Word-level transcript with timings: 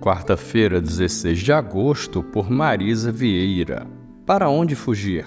Quarta-feira, 0.00 0.80
16 0.80 1.40
de 1.40 1.52
agosto, 1.52 2.22
por 2.22 2.48
Marisa 2.48 3.10
Vieira. 3.10 3.88
Para 4.24 4.48
onde 4.48 4.76
fugir? 4.76 5.24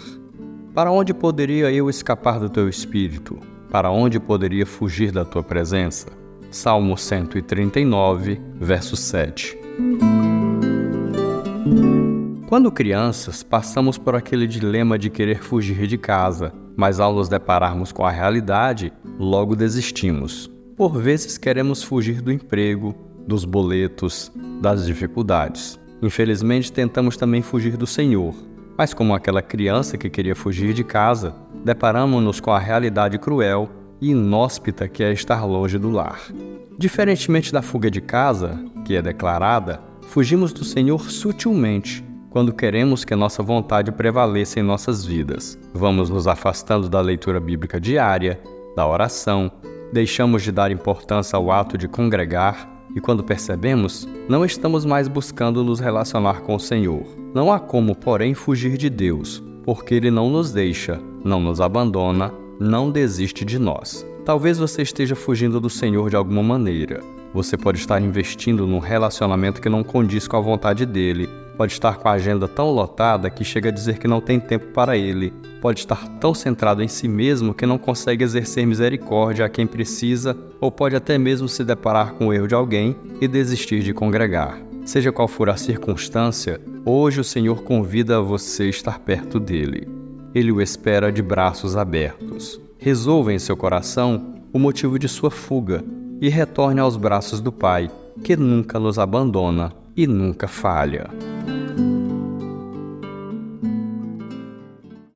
Para 0.74 0.90
onde 0.90 1.14
poderia 1.14 1.70
eu 1.70 1.90
escapar 1.90 2.40
do 2.40 2.50
teu 2.50 2.70
espírito? 2.70 3.38
Para 3.70 3.92
onde 3.92 4.22
poderia 4.22 4.66
fugir 4.66 5.12
da 5.12 5.26
tua 5.26 5.44
presença? 5.44 6.08
Salmo 6.50 6.98
139, 6.98 8.40
verso 8.56 8.96
7. 8.96 9.58
Quando 12.48 12.72
crianças, 12.72 13.44
passamos 13.44 13.98
por 13.98 14.16
aquele 14.16 14.48
dilema 14.48 14.98
de 14.98 15.10
querer 15.10 15.44
fugir 15.44 15.88
de 15.88 15.98
casa, 15.98 16.54
mas 16.78 17.02
ao 17.02 17.14
nos 17.14 17.28
depararmos 17.28 17.92
com 17.92 18.06
a 18.06 18.12
realidade, 18.12 18.94
logo 19.20 19.58
desistimos. 19.58 20.50
Por 20.78 20.98
vezes 20.98 21.38
queremos 21.38 21.84
fugir 21.84 22.22
do 22.22 22.32
emprego, 22.32 22.96
dos 23.28 23.44
boletos, 23.44 24.32
das 24.62 24.86
dificuldades. 24.86 25.80
Infelizmente, 26.02 26.72
tentamos 26.72 27.18
também 27.18 27.42
fugir 27.42 27.76
do 27.76 27.86
Senhor, 27.86 28.34
mas 28.78 28.94
como 28.94 29.14
aquela 29.14 29.42
criança 29.42 29.98
que 29.98 30.10
queria 30.10 30.36
fugir 30.36 30.74
de 30.74 30.84
casa, 30.84 31.36
deparamos-nos 31.66 32.40
com 32.40 32.52
a 32.52 32.60
realidade 32.60 33.18
cruel 33.18 33.70
e 34.00 34.12
inóspita 34.12 34.88
que 34.88 35.04
é 35.04 35.12
estar 35.12 35.44
longe 35.46 35.78
do 35.78 35.90
lar. 35.90 36.22
Diferentemente 36.78 37.52
da 37.52 37.62
fuga 37.62 37.90
de 37.90 38.00
casa, 38.00 38.60
que 38.86 38.96
é 38.96 39.02
declarada, 39.02 39.82
fugimos 40.04 40.54
do 40.54 40.64
Senhor 40.64 41.10
sutilmente, 41.10 42.06
quando 42.30 42.54
queremos 42.54 43.04
que 43.04 43.16
a 43.16 43.18
nossa 43.18 43.42
vontade 43.42 43.92
prevaleça 43.92 44.60
em 44.60 44.64
nossas 44.64 45.04
vidas. 45.04 45.58
Vamos 45.74 46.10
nos 46.12 46.28
afastando 46.28 46.88
da 46.88 47.02
leitura 47.02 47.40
bíblica 47.40 47.82
diária, 47.82 48.40
da 48.76 48.88
oração, 48.88 49.52
deixamos 49.92 50.44
de 50.44 50.52
dar 50.52 50.70
importância 50.72 51.36
ao 51.36 51.52
ato 51.52 51.78
de 51.80 51.88
congregar 51.88 52.77
e 52.96 53.02
quando 53.02 53.24
percebemos, 53.24 54.08
não 54.28 54.44
estamos 54.44 54.86
mais 54.86 55.08
buscando 55.08 55.64
nos 55.64 55.80
relacionar 55.80 56.42
com 56.42 56.56
o 56.56 56.60
Senhor. 56.60 57.04
Não 57.34 57.52
há 57.52 57.60
como, 57.60 57.96
porém, 57.96 58.34
fugir 58.34 58.78
de 58.78 58.90
Deus, 58.90 59.44
porque 59.64 59.96
Ele 59.96 60.10
não 60.10 60.30
nos 60.30 60.52
deixa, 60.52 61.00
não 61.24 61.40
nos 61.40 61.62
abandona, 61.62 62.34
não 62.60 62.90
desiste 62.90 63.46
de 63.46 63.60
nós. 63.60 64.06
Talvez 64.26 64.58
você 64.58 64.82
esteja 64.82 65.16
fugindo 65.16 65.60
do 65.60 65.70
Senhor 65.70 66.10
de 66.10 66.16
alguma 66.16 66.44
maneira. 66.44 67.02
Você 67.34 67.56
pode 67.56 67.78
estar 67.78 68.02
investindo 68.02 68.66
num 68.66 68.80
relacionamento 68.80 69.62
que 69.62 69.70
não 69.70 69.84
condiz 69.84 70.28
com 70.28 70.38
a 70.38 70.42
vontade 70.42 70.86
dele, 70.86 71.30
pode 71.58 71.74
estar 71.74 71.98
com 71.98 72.08
a 72.08 72.14
agenda 72.14 72.48
tão 72.48 72.72
lotada 72.72 73.30
que 73.30 73.44
chega 73.44 73.70
a 73.70 73.72
dizer 73.72 73.98
que 73.98 74.08
não 74.08 74.22
tem 74.22 74.40
tempo 74.40 74.68
para 74.68 74.96
ele, 74.96 75.34
pode 75.60 75.80
estar 75.80 76.08
tão 76.20 76.34
centrado 76.34 76.84
em 76.84 76.88
si 76.88 77.08
mesmo 77.08 77.54
que 77.54 77.66
não 77.66 77.78
consegue 77.78 78.24
exercer 78.24 78.66
misericórdia 78.66 79.46
a 79.46 79.50
quem 79.50 79.66
precisa, 79.66 80.38
ou 80.62 80.72
pode 80.72 80.96
até 80.96 81.18
mesmo 81.18 81.50
se 81.50 81.64
deparar 81.64 82.14
com 82.14 82.28
o 82.28 82.34
erro 82.34 82.48
de 82.48 82.56
alguém 82.56 82.96
e 83.20 83.28
desistir 83.28 83.82
de 83.82 83.94
congregar. 83.94 84.60
Seja 84.86 85.12
qual 85.12 85.28
for 85.28 85.50
a 85.50 85.58
circunstância, 85.58 86.62
hoje 86.86 87.20
o 87.20 87.24
Senhor 87.24 87.64
convida 87.64 88.22
você 88.22 88.64
a 88.64 88.70
estar 88.70 89.00
perto 89.00 89.40
dele. 89.40 89.88
Ele 90.34 90.52
o 90.52 90.62
espera 90.62 91.12
de 91.12 91.22
braços 91.22 91.76
abertos. 91.76 92.62
Resolva 92.78 93.34
em 93.34 93.40
seu 93.40 93.58
coração 93.58 94.36
o 94.54 94.60
motivo 94.60 94.98
de 94.98 95.10
sua 95.10 95.32
fuga 95.32 95.84
e 96.22 96.30
retorne 96.30 96.80
aos 96.80 96.96
braços 96.96 97.42
do 97.42 97.52
Pai, 97.52 97.90
que 98.24 98.38
nunca 98.38 98.80
nos 98.80 98.98
abandona 98.98 99.74
e 99.96 100.08
nunca 100.08 100.48
falha. 100.48 101.10